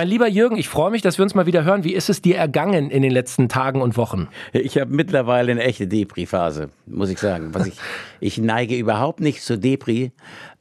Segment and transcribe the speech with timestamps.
[0.00, 1.84] Mein lieber Jürgen, ich freue mich, dass wir uns mal wieder hören.
[1.84, 4.28] Wie ist es dir ergangen in den letzten Tagen und Wochen?
[4.54, 7.52] Ich habe mittlerweile eine echte Depri-Phase, muss ich sagen.
[7.52, 7.74] Was ich,
[8.20, 10.12] ich neige überhaupt nicht zur Depri,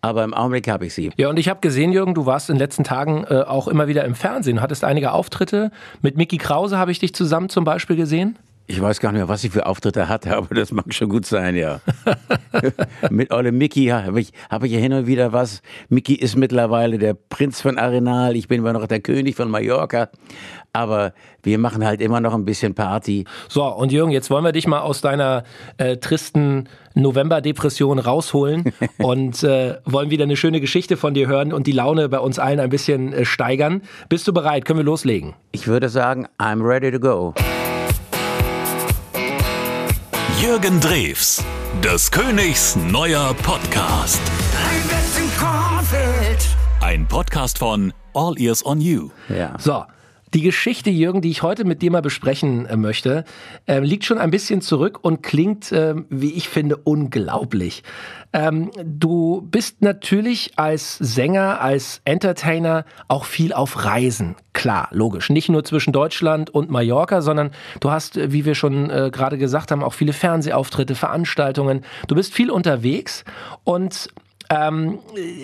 [0.01, 1.11] aber im Augenblick habe ich sie.
[1.15, 3.87] Ja, und ich habe gesehen, Jürgen, du warst in den letzten Tagen äh, auch immer
[3.87, 5.71] wieder im Fernsehen, hattest einige Auftritte.
[6.01, 8.37] Mit Mickey Krause habe ich dich zusammen zum Beispiel gesehen.
[8.71, 11.25] Ich weiß gar nicht mehr, was ich für Auftritte hatte, aber das mag schon gut
[11.25, 11.81] sein, ja.
[13.09, 15.63] Mit Olle Mickey habe ich, hab ich ja hin und wieder was.
[15.89, 20.09] Mickey ist mittlerweile der Prinz von Arenal, ich bin immer noch der König von Mallorca.
[20.71, 23.25] Aber wir machen halt immer noch ein bisschen Party.
[23.47, 25.45] So, und Jürgen, jetzt wollen wir dich mal aus deiner
[25.77, 31.65] äh, tristen November-Depression rausholen und äh, wollen wieder eine schöne Geschichte von dir hören und
[31.65, 33.81] die Laune bei uns allen ein bisschen äh, steigern.
[34.09, 34.65] Bist du bereit?
[34.65, 35.33] Können wir loslegen?
[35.53, 37.33] Ich würde sagen, I'm ready to go.
[40.41, 41.43] Jürgen Drews,
[41.83, 44.21] des Königs neuer Podcast.
[46.79, 49.09] Ein Podcast von All Ears on You.
[49.27, 49.59] Ja.
[49.59, 49.83] So.
[50.33, 53.23] Die Geschichte, Jürgen, die ich heute mit dir mal besprechen äh, möchte,
[53.65, 57.83] äh, liegt schon ein bisschen zurück und klingt, äh, wie ich finde, unglaublich.
[58.31, 64.35] Ähm, du bist natürlich als Sänger, als Entertainer auch viel auf Reisen.
[64.53, 65.31] Klar, logisch.
[65.31, 69.39] Nicht nur zwischen Deutschland und Mallorca, sondern du hast, äh, wie wir schon äh, gerade
[69.39, 71.83] gesagt haben, auch viele Fernsehauftritte, Veranstaltungen.
[72.07, 73.23] Du bist viel unterwegs
[73.63, 74.09] und
[74.51, 74.99] ähm,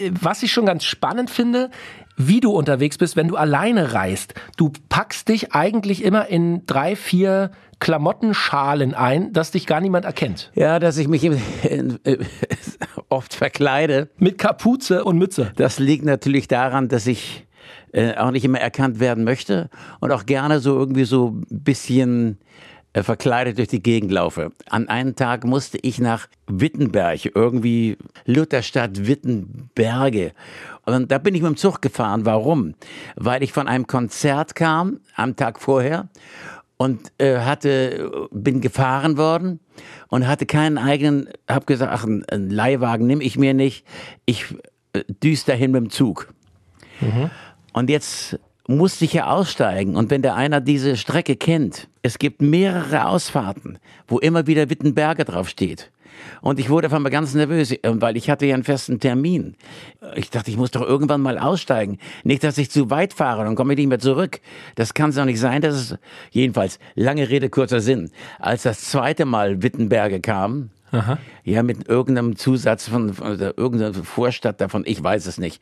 [0.10, 1.70] was ich schon ganz spannend finde,
[2.18, 4.34] wie du unterwegs bist, wenn du alleine reist.
[4.58, 10.52] Du packst dich eigentlich immer in drei, vier Klamottenschalen ein, dass dich gar niemand erkennt.
[10.56, 11.84] Ja, dass ich mich äh,
[13.10, 14.10] oft verkleide.
[14.18, 15.52] Mit Kapuze und Mütze.
[15.56, 17.46] Das liegt natürlich daran, dass ich
[17.92, 19.70] äh, auch nicht immer erkannt werden möchte
[20.00, 22.40] und auch gerne so irgendwie so ein bisschen
[23.04, 24.52] verkleidet durch die Gegend laufe.
[24.70, 30.32] An einem Tag musste ich nach Wittenberg, irgendwie Lutherstadt Wittenberge.
[30.86, 32.26] Und da bin ich mit dem Zug gefahren.
[32.26, 32.76] Warum?
[33.16, 36.08] Weil ich von einem Konzert kam am Tag vorher
[36.78, 39.60] und äh, hatte bin gefahren worden
[40.10, 43.86] und hatte keinen eigenen habe gesagt ach einen Leihwagen nehme ich mir nicht
[44.26, 44.46] ich
[44.94, 46.34] äh, düst dahin mit dem Zug
[47.00, 47.30] mhm.
[47.74, 49.96] und jetzt musste ich ja aussteigen.
[49.96, 55.26] Und wenn der einer diese Strecke kennt, es gibt mehrere Ausfahrten, wo immer wieder Wittenberge
[55.26, 55.92] draufsteht.
[56.42, 59.56] Und ich wurde auf einmal ganz nervös, äh, weil ich hatte ja einen festen Termin.
[60.16, 61.98] Ich dachte, ich muss doch irgendwann mal aussteigen.
[62.24, 64.40] Nicht, dass ich zu weit fahre, dann komme ich nicht mehr zurück.
[64.76, 65.62] Das kann es doch nicht sein.
[65.62, 65.96] dass es
[66.32, 68.12] jedenfalls, lange Rede, kurzer Sinn.
[68.40, 71.18] Als das zweite Mal Wittenberge kam, Aha.
[71.44, 75.62] Ja, mit irgendeinem Zusatz von, von irgendeiner Vorstadt davon, ich weiß es nicht.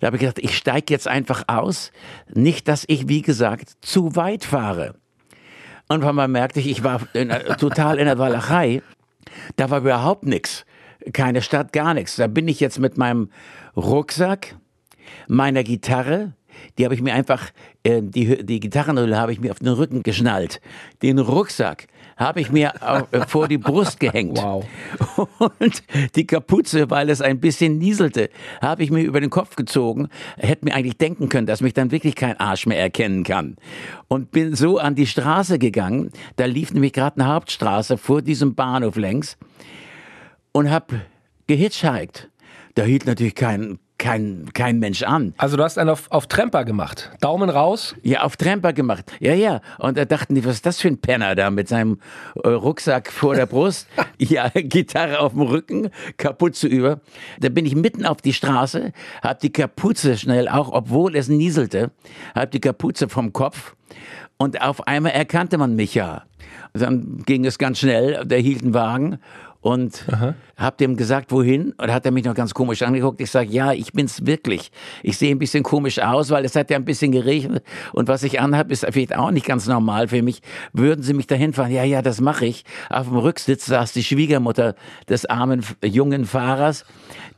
[0.00, 1.92] Da habe ich gedacht, ich steige jetzt einfach aus.
[2.32, 4.94] Nicht, dass ich, wie gesagt, zu weit fahre.
[5.88, 8.82] Und weil man merkte ich, ich war in, total in der Walachei.
[9.56, 10.64] Da war überhaupt nichts.
[11.12, 12.16] Keine Stadt, gar nichts.
[12.16, 13.30] Da bin ich jetzt mit meinem
[13.76, 14.56] Rucksack,
[15.28, 16.32] meiner Gitarre,
[16.78, 17.50] die habe ich mir einfach,
[17.82, 20.60] äh, die, die Gitarrenhülle habe ich mir auf den Rücken geschnallt.
[21.02, 24.38] Den Rucksack habe ich mir äh, vor die Brust gehängt.
[24.38, 24.66] Wow.
[25.38, 25.82] Und
[26.14, 28.28] die Kapuze, weil es ein bisschen nieselte,
[28.60, 30.08] habe ich mir über den Kopf gezogen.
[30.36, 33.56] Hätte mir eigentlich denken können, dass mich dann wirklich kein Arsch mehr erkennen kann.
[34.08, 36.10] Und bin so an die Straße gegangen.
[36.36, 39.38] Da lief nämlich gerade eine Hauptstraße vor diesem Bahnhof längs.
[40.52, 41.00] Und habe
[41.46, 42.28] gehitchhiked.
[42.74, 45.34] Da hielt natürlich kein kein, kein Mensch an.
[45.36, 47.10] Also du hast einen auf, auf Tremper gemacht.
[47.20, 47.94] Daumen raus?
[48.02, 49.12] Ja, auf Tremper gemacht.
[49.20, 49.60] Ja, ja.
[49.78, 52.00] Und da dachten die, was ist das für ein Penner da mit seinem
[52.42, 53.86] äh, Rucksack vor der Brust?
[54.18, 57.00] ja, Gitarre auf dem Rücken, Kapuze über.
[57.40, 61.90] Da bin ich mitten auf die Straße, hab die Kapuze schnell, auch obwohl es nieselte,
[62.34, 63.76] hab die Kapuze vom Kopf
[64.38, 66.22] und auf einmal erkannte man mich ja.
[66.72, 69.18] Dann ging es ganz schnell, der hielt einen Wagen
[69.60, 70.34] und Aha.
[70.56, 71.72] hab dem gesagt, wohin.
[71.72, 73.20] Und hat er mich noch ganz komisch angeguckt.
[73.20, 74.70] Ich sage, ja, ich bin's wirklich.
[75.02, 77.64] Ich sehe ein bisschen komisch aus, weil es hat ja ein bisschen geregnet.
[77.92, 80.40] Und was ich anhab, ist vielleicht auch nicht ganz normal für mich.
[80.72, 81.70] Würden Sie mich dahin fahren?
[81.70, 82.64] Ja, ja, das mache ich.
[82.88, 84.74] Auf dem Rücksitz saß die Schwiegermutter
[85.08, 86.86] des armen jungen Fahrers,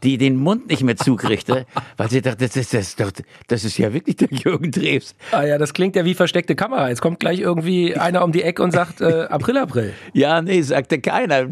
[0.02, 1.66] die den Mund nicht mehr zukriegte,
[1.96, 3.10] weil sie dachte, das ist, das, ist doch,
[3.48, 5.14] das ist ja wirklich der Jürgen Drews.
[5.30, 6.88] Ah ja, das klingt ja wie versteckte Kamera.
[6.88, 9.92] Jetzt kommt gleich irgendwie einer um die Ecke und sagt, äh, April, April.
[10.12, 11.46] Ja, nee, sagte keiner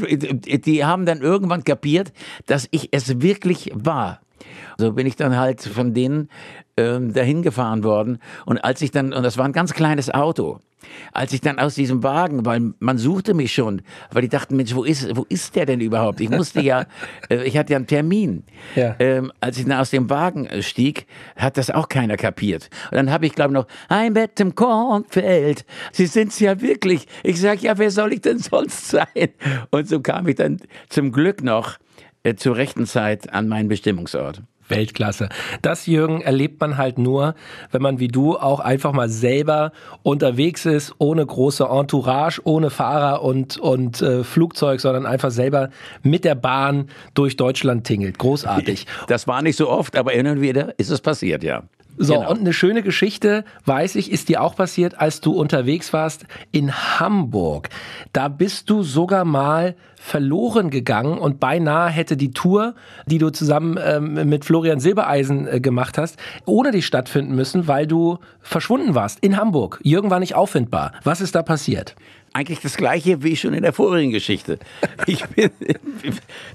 [0.67, 2.12] die haben dann irgendwann kapiert,
[2.47, 4.21] dass ich es wirklich war.
[4.79, 6.29] So bin ich dann halt von denen
[6.77, 8.19] ähm, dahin gefahren worden.
[8.47, 10.61] Und als ich dann, und das war ein ganz kleines Auto,
[11.13, 14.75] als ich dann aus diesem Wagen, weil man suchte mich schon, weil die dachten, Mensch,
[14.75, 16.21] wo ist, wo ist der denn überhaupt?
[16.21, 16.87] Ich musste ja,
[17.31, 18.45] äh, ich hatte ja einen Termin.
[18.75, 18.97] Ja.
[18.99, 21.07] Ähm, als ich dann aus dem Wagen äh, stieg,
[21.37, 22.71] hat das auch keiner kapiert.
[22.91, 27.07] Und dann habe ich, glaube ich, noch, ein Bett im Kornfeld, Sie sind's ja wirklich.
[27.23, 29.29] Ich sag, ja, wer soll ich denn sonst sein?
[29.71, 31.79] Und so kam ich dann zum Glück noch
[32.22, 34.43] äh, zur rechten Zeit an meinen Bestimmungsort.
[34.70, 35.28] Weltklasse.
[35.62, 37.34] Das, Jürgen, erlebt man halt nur,
[37.70, 39.72] wenn man wie du auch einfach mal selber
[40.02, 45.70] unterwegs ist, ohne große Entourage, ohne Fahrer und, und äh, Flugzeug, sondern einfach selber
[46.02, 48.19] mit der Bahn durch Deutschland tingelt.
[48.19, 48.87] Großartig.
[49.08, 51.64] Das war nicht so oft, aber hin und wieder ist es passiert, ja.
[52.02, 52.31] So, Genau.
[52.31, 56.73] und eine schöne Geschichte, weiß ich, ist dir auch passiert, als du unterwegs warst in
[56.99, 57.69] Hamburg.
[58.14, 62.75] Da bist du sogar mal verloren gegangen und beinahe hätte die Tour,
[63.05, 66.17] die du zusammen ähm, mit Florian Silbereisen äh, gemacht hast,
[66.47, 69.79] ohne dich stattfinden müssen, weil du verschwunden warst in Hamburg.
[69.82, 70.93] Jürgen war nicht auffindbar.
[71.05, 71.96] Was ist da passiert?
[72.32, 74.59] Eigentlich das gleiche wie schon in der vorigen Geschichte.
[75.06, 75.50] Ich bin,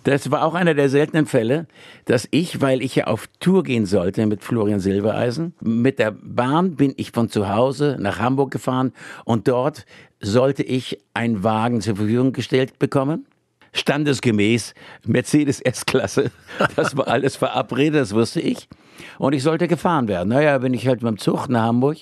[0.04, 1.68] das war auch einer der seltenen Fälle,
[2.06, 6.75] dass ich, weil ich ja auf Tour gehen sollte mit Florian Silbereisen, mit der Bahn
[6.75, 8.94] bin ich von zu Hause nach Hamburg gefahren
[9.25, 9.86] und dort
[10.22, 13.25] sollte ich einen Wagen zur Verfügung gestellt bekommen.
[13.74, 14.74] Standesgemäß
[15.06, 16.31] Mercedes S-Klasse.
[16.77, 18.69] Das war alles verabredet, das wusste ich.
[19.18, 20.30] Und ich sollte gefahren werden.
[20.30, 21.98] Naja, bin ich halt mit dem Zug nach Hamburg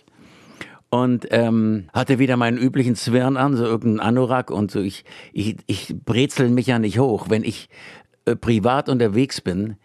[0.94, 4.80] und ähm, hatte wieder meinen üblichen Zwirn an, so irgendeinen Anorak und so.
[4.80, 7.32] Ich, ich, ich brezel mich ja nicht hoch.
[7.32, 7.68] Wenn ich
[8.26, 9.78] äh, privat unterwegs bin,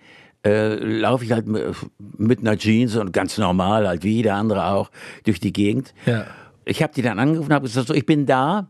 [0.44, 4.90] äh, laufe ich halt mit, einer Jeans und ganz normal, halt wie jeder andere auch,
[5.25, 5.94] durch die Gegend.
[6.05, 6.26] Ja.
[6.66, 8.69] Ich habe die dann angerufen und habe gesagt, so, ich bin da.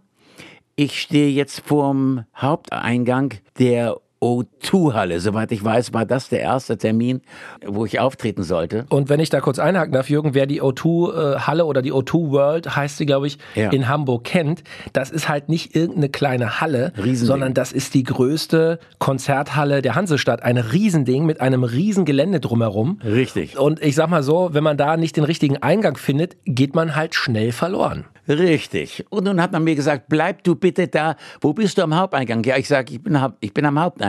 [0.77, 5.21] Ich stehe jetzt vorm Haupteingang der O2-Halle.
[5.21, 7.21] Soweit ich weiß, war das der erste Termin,
[7.67, 8.87] wo ich auftreten sollte.
[8.91, 12.77] Und wenn ich da kurz einhaken darf, Jürgen, wer die O2-Halle oder die O2 World,
[12.77, 13.71] heißt sie, glaube ich, Ja.
[13.71, 14.63] in Hamburg kennt,
[14.93, 17.17] das ist halt nicht irgendeine kleine Halle, Riesending.
[17.27, 20.43] sondern das ist die größte Konzerthalle der Hansestadt.
[20.43, 23.01] Ein Riesending mit einem riesen Gelände drumherum.
[23.05, 23.59] Richtig.
[23.59, 26.97] Und ich sag mal so, wenn man da nicht den richtigen Eingang findet, geht man
[26.97, 28.05] halt schnell verloren.
[28.29, 29.07] Richtig.
[29.09, 31.17] Und nun hat man mir gesagt, bleib du bitte da.
[31.41, 32.45] Wo bist du am Haupteingang?
[32.45, 34.08] Ja, ich sage, ich bin, ich bin am Haupteingang.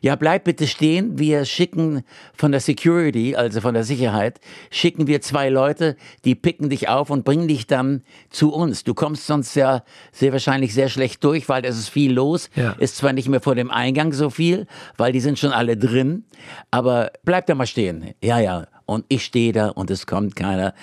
[0.00, 1.18] Ja, bleib bitte stehen.
[1.18, 2.04] Wir schicken
[2.34, 7.10] von der Security, also von der Sicherheit, schicken wir zwei Leute, die picken dich auf
[7.10, 8.84] und bringen dich dann zu uns.
[8.84, 9.82] Du kommst sonst ja
[10.12, 12.50] sehr wahrscheinlich sehr schlecht durch, weil es ist viel los.
[12.54, 12.72] Ja.
[12.78, 14.66] Ist zwar nicht mehr vor dem Eingang so viel,
[14.96, 16.24] weil die sind schon alle drin,
[16.70, 18.14] aber bleib da mal stehen.
[18.22, 18.66] Ja, ja.
[18.86, 20.74] Und ich stehe da und es kommt keiner.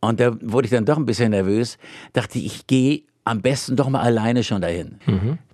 [0.00, 1.76] Und da wurde ich dann doch ein bisschen nervös.
[2.12, 4.98] Dachte, ich gehe am besten doch mal alleine schon dahin.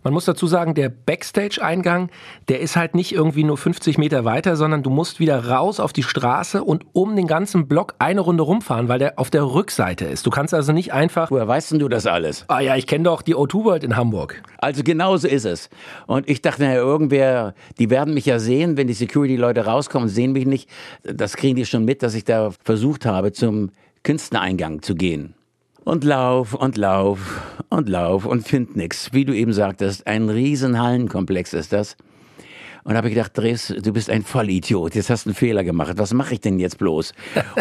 [0.03, 2.11] Man muss dazu sagen, der Backstage-Eingang,
[2.49, 5.93] der ist halt nicht irgendwie nur 50 Meter weiter, sondern du musst wieder raus auf
[5.93, 10.05] die Straße und um den ganzen Block eine Runde rumfahren, weil der auf der Rückseite
[10.05, 10.27] ist.
[10.27, 12.45] Du kannst also nicht einfach, Woher weißt denn du das alles?
[12.49, 14.43] ah ja, ich kenne doch die O2 World in Hamburg.
[14.59, 15.71] Also genauso ist es.
[16.07, 20.33] Und ich dachte, naja, irgendwer, die werden mich ja sehen, wenn die Security-Leute rauskommen, sehen
[20.33, 20.69] mich nicht.
[21.03, 23.71] Das kriegen die schon mit, dass ich da versucht habe, zum
[24.03, 25.35] Künstlereingang zu gehen.
[25.85, 27.19] Und lauf und lauf
[27.69, 29.13] und lauf und find nix.
[29.13, 31.97] Wie du eben sagtest, ein riesen Hallenkomplex ist das.
[32.85, 34.95] Und habe ich gedacht, Dres, du bist ein Vollidiot.
[34.95, 35.93] Jetzt hast du einen Fehler gemacht.
[35.97, 37.13] Was mache ich denn jetzt bloß?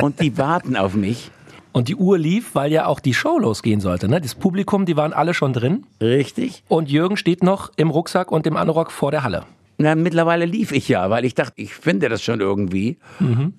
[0.01, 1.31] Und die warten auf mich.
[1.73, 4.07] Und die Uhr lief, weil ja auch die Show losgehen sollte.
[4.07, 4.21] Ne?
[4.21, 5.85] Das Publikum, die waren alle schon drin.
[5.99, 6.63] Richtig?
[6.69, 9.43] Und Jürgen steht noch im Rucksack und im Anorak vor der Halle.
[9.83, 12.97] Na, mittlerweile lief ich ja, weil ich dachte, ich finde das schon irgendwie.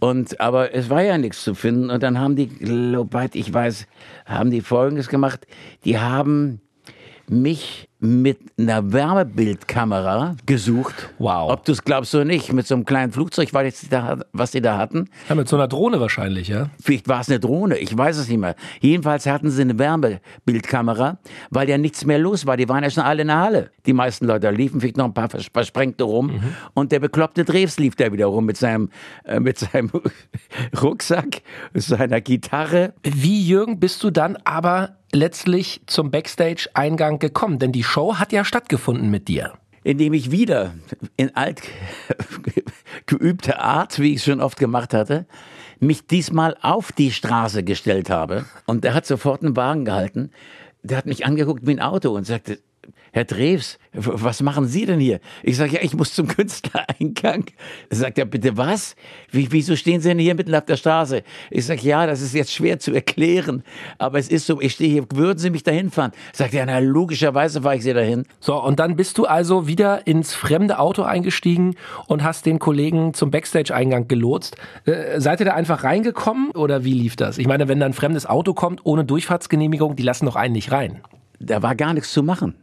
[0.01, 1.91] Und, aber es war ja nichts zu finden.
[1.91, 3.87] Und dann haben die, soweit ich weiß,
[4.25, 5.47] haben die Folgendes gemacht.
[5.85, 6.63] Die haben
[7.29, 11.09] mich mit einer Wärmebildkamera gesucht.
[11.19, 11.51] Wow.
[11.51, 15.09] Ob du es glaubst oder nicht, mit so einem kleinen Flugzeug, was sie da hatten.
[15.29, 16.69] Ja, mit so einer Drohne wahrscheinlich, ja.
[16.83, 18.57] Vielleicht war es eine Drohne, ich weiß es nicht mehr.
[18.81, 21.19] Jedenfalls hatten sie eine Wärmebildkamera,
[21.51, 22.57] weil ja nichts mehr los war.
[22.57, 23.71] Die waren ja schon alle in der Halle.
[23.87, 26.43] Die meisten Leute liefen, vielleicht noch ein paar vers- Versprengte rum.
[26.75, 28.91] Und der bekloppte Drews lief da wieder rum mit seinem,
[29.25, 29.91] äh, mit seinem
[30.83, 32.93] Rucksack, seiner Gitarre.
[33.03, 37.59] Wie, Jürgen, bist du dann aber letztlich zum Backstage-Eingang gekommen?
[37.59, 39.53] Denn die Show hat ja stattgefunden mit dir.
[39.85, 40.75] indem ich wieder
[41.17, 41.63] in alt
[43.07, 45.27] geübter Art, wie ich es schon oft gemacht hatte,
[45.79, 48.47] mich diesmal auf die Straße gestellt habe.
[48.67, 50.31] Und der hat sofort einen Wagen gehalten.
[50.83, 52.59] Der hat mich angeguckt wie ein Auto und sagte,
[53.13, 55.21] Herr Drews, was machen Sie denn hier?
[55.43, 57.45] Ich sage, ja, ich muss zum Künstlereingang.
[57.91, 58.97] Er sagt er, bitte was?
[59.31, 61.23] Wie, wieso stehen Sie denn hier mitten auf der Straße?
[61.51, 63.63] Ich sage, ja, das ist jetzt schwer zu erklären,
[63.99, 66.13] aber es ist so, ich stehe hier, würden Sie mich dahin fahren?
[66.33, 68.25] Sagt er, na, logischerweise fahre ich Sie dahin.
[68.41, 71.77] So, und dann bist du also wieder ins fremde Auto eingestiegen
[72.07, 74.57] und hast den Kollegen zum Backstage-Eingang gelotst.
[74.87, 77.39] Äh, seid ihr da einfach reingekommen oder wie lief das?
[77.39, 80.73] Ich meine, wenn da ein fremdes Auto kommt ohne Durchfahrtsgenehmigung, die lassen doch einen nicht
[80.73, 81.01] rein.
[81.39, 82.55] da war gar nichts zu machen.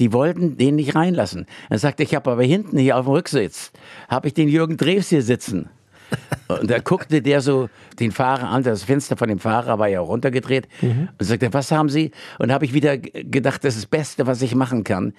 [0.00, 1.46] Die wollten den nicht reinlassen.
[1.70, 3.72] Er sagte, ich habe aber hinten hier auf dem Rücksitz,
[4.08, 5.68] habe ich den Jürgen Drews hier sitzen.
[6.48, 10.00] Und da guckte der so den Fahrer an, das Fenster von dem Fahrer war ja
[10.00, 12.10] runtergedreht und sagte, was haben Sie?
[12.38, 15.14] Und habe ich wieder gedacht, das ist das Beste, was ich machen kann.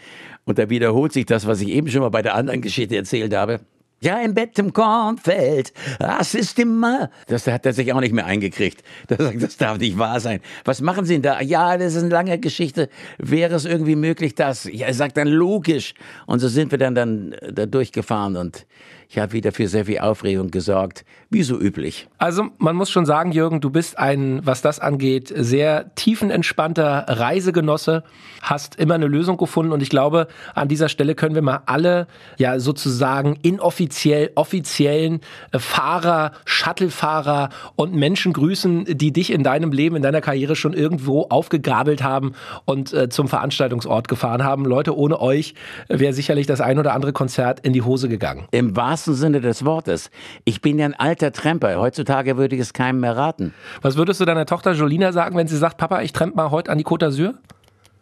[0.46, 3.34] Und da wiederholt sich das, was ich eben schon mal bei der anderen Geschichte erzählt
[3.34, 3.62] habe.
[4.06, 7.10] Ja, im Bett im Kornfeld, das ist immer.
[7.26, 8.84] Das hat er sich auch nicht mehr eingekriegt.
[9.08, 10.42] Das, das darf nicht wahr sein.
[10.64, 11.42] Was machen Sie denn da?
[11.42, 12.90] Ja, das ist eine lange Geschichte.
[13.18, 14.66] Wäre es irgendwie möglich, dass?
[14.66, 15.94] Ja, er sagt dann logisch.
[16.28, 18.66] Und so sind wir dann, dann da durchgefahren und
[19.10, 22.08] ich habe wieder für sehr viel Aufregung gesorgt, wie so üblich.
[22.18, 28.04] Also man muss schon sagen, Jürgen, du bist ein, was das angeht, sehr tiefenentspannter Reisegenosse,
[28.42, 32.08] hast immer eine Lösung gefunden und ich glaube, an dieser Stelle können wir mal alle
[32.38, 33.95] ja sozusagen inoffiziell,
[34.36, 35.22] offiziellen
[35.52, 40.74] äh, Fahrer, Shuttlefahrer und Menschen grüßen, die dich in deinem Leben, in deiner Karriere schon
[40.74, 42.34] irgendwo aufgegabelt haben
[42.66, 44.66] und äh, zum Veranstaltungsort gefahren haben.
[44.66, 45.56] Leute, ohne euch
[45.88, 48.48] wäre sicherlich das ein oder andere Konzert in die Hose gegangen.
[48.52, 50.10] Im wahrsten Sinne des Wortes.
[50.44, 51.80] Ich bin ja ein alter Tremper.
[51.80, 53.54] Heutzutage würde ich es keinem mehr raten.
[53.82, 56.72] Was würdest du deiner Tochter Jolina sagen, wenn sie sagt, Papa, ich trempe mal heute
[56.72, 57.34] an die Côte d'Azur?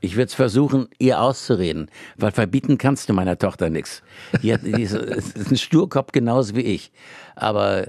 [0.03, 4.03] Ich würde es versuchen, ihr auszureden, weil verbieten kannst du meiner Tochter nichts.
[4.41, 6.91] Die, die ist, ist ein Sturkopf genauso wie ich.
[7.37, 7.87] Aber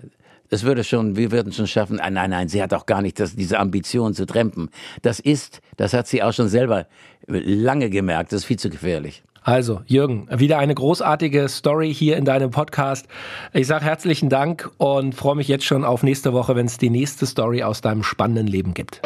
[0.49, 1.97] es würde schon, wir würden schon schaffen.
[1.97, 4.71] Nein, nein, nein, sie hat auch gar nicht das, diese Ambition zu trempen.
[5.03, 6.87] Das ist, das hat sie auch schon selber
[7.27, 9.25] lange gemerkt, das ist viel zu gefährlich.
[9.43, 13.09] Also, Jürgen, wieder eine großartige Story hier in deinem Podcast.
[13.53, 16.91] Ich sage herzlichen Dank und freue mich jetzt schon auf nächste Woche, wenn es die
[16.91, 19.03] nächste Story aus deinem spannenden Leben gibt.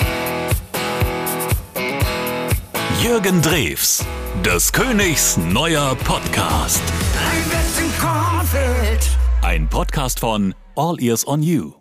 [3.02, 4.04] Jürgen Drews,
[4.44, 6.82] des Königs neuer Podcast.
[9.42, 11.74] Ein Podcast von All Ears on You.